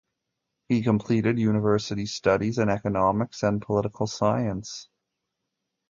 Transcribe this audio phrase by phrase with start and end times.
[0.67, 4.89] He completed university studies in economics and political science.